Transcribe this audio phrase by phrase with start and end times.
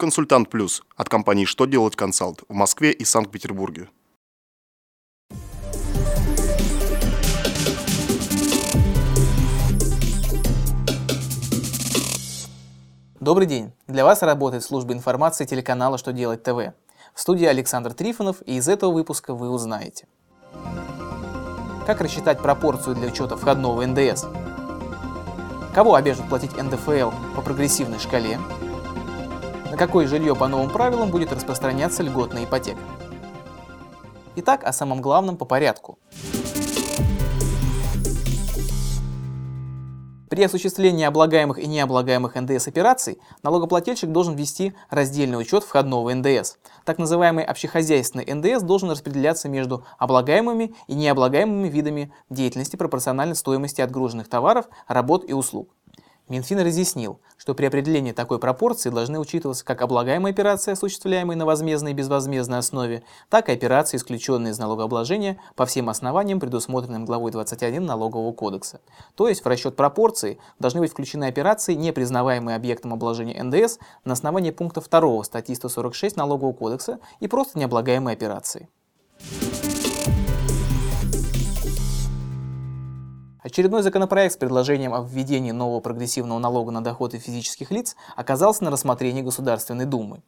[0.00, 3.88] Консультант Плюс от компании «Что делать консалт» в Москве и Санкт-Петербурге.
[13.18, 13.72] Добрый день!
[13.88, 16.74] Для вас работает служба информации телеканала «Что делать ТВ».
[17.12, 20.06] В студии Александр Трифонов, и из этого выпуска вы узнаете.
[21.86, 24.26] Как рассчитать пропорцию для учета входного НДС?
[25.74, 28.38] Кого обяжут платить НДФЛ по прогрессивной шкале?
[29.78, 32.80] Какое жилье по новым правилам будет распространяться льготная ипотека?
[34.34, 36.00] Итак, о самом главном по порядку.
[40.28, 46.56] При осуществлении облагаемых и необлагаемых НДС операций налогоплательщик должен вести раздельный учет входного НДС.
[46.84, 54.28] Так называемый общехозяйственный НДС должен распределяться между облагаемыми и необлагаемыми видами деятельности пропорционально стоимости отгруженных
[54.28, 55.72] товаров, работ и услуг.
[56.28, 61.92] Минфин разъяснил, что при определении такой пропорции должны учитываться как облагаемые операции, осуществляемые на возмездной
[61.92, 67.86] и безвозмездной основе, так и операции, исключенные из налогообложения по всем основаниям, предусмотренным главой 21
[67.86, 68.82] Налогового кодекса.
[69.14, 74.12] То есть в расчет пропорции должны быть включены операции, не признаваемые объектом обложения НДС на
[74.12, 78.68] основании пункта 2 статьи 146 Налогового кодекса и просто необлагаемые операции.
[83.48, 88.70] Очередной законопроект с предложением о введении нового прогрессивного налога на доходы физических лиц оказался на
[88.70, 90.20] рассмотрении Государственной Думы.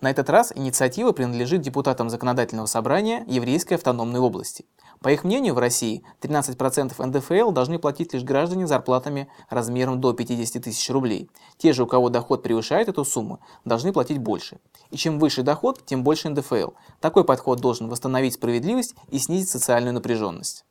[0.00, 4.64] На этот раз инициатива принадлежит депутатам Законодательного собрания Еврейской автономной области.
[5.00, 10.62] По их мнению, в России 13% НДФЛ должны платить лишь граждане зарплатами размером до 50
[10.62, 11.28] тысяч рублей.
[11.56, 14.60] Те же, у кого доход превышает эту сумму, должны платить больше.
[14.92, 16.70] И чем выше доход, тем больше НДФЛ.
[17.00, 20.64] Такой подход должен восстановить справедливость и снизить социальную напряженность.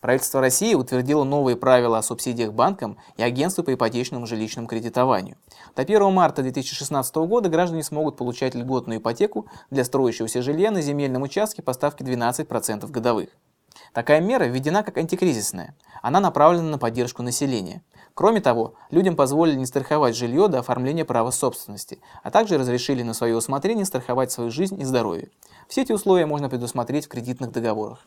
[0.00, 5.36] Правительство России утвердило новые правила о субсидиях банкам и агентству по ипотечному жилищному кредитованию.
[5.76, 11.22] До 1 марта 2016 года граждане смогут получать льготную ипотеку для строящегося жилья на земельном
[11.22, 13.28] участке по ставке 12% годовых.
[13.92, 15.74] Такая мера введена как антикризисная.
[16.02, 17.82] Она направлена на поддержку населения.
[18.14, 23.14] Кроме того, людям позволили не страховать жилье до оформления права собственности, а также разрешили на
[23.14, 25.28] свое усмотрение страховать свою жизнь и здоровье.
[25.68, 28.06] Все эти условия можно предусмотреть в кредитных договорах.